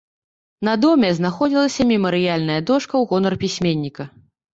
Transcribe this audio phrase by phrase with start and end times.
[0.67, 4.03] На доме знаходзілася мемарыяльная дошка ў гонар пісьменніка.